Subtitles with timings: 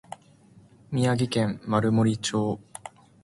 [0.91, 2.59] 宮城県丸森町